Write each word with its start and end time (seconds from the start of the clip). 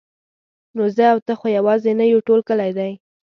نو 0.75 0.83
زه 0.95 1.03
او 1.13 1.19
ته 1.25 1.33
خو 1.39 1.47
یوازې 1.57 1.91
نه 1.99 2.05
یو 2.13 2.19
ټول 2.27 2.39
کلی 2.49 2.71
دی. 2.77 2.91